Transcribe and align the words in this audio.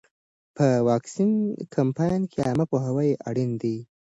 په 0.55 0.67
واکسین 0.89 1.31
کمپاین 1.75 2.21
کې 2.31 2.39
عامه 2.47 2.65
پوهاوی 2.71 3.11
اړین 3.29 3.51
دی. 3.61 3.77